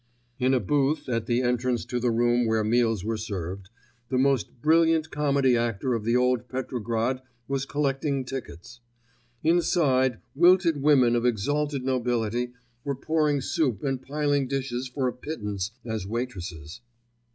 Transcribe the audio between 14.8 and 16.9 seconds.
for a pittance as waitresses.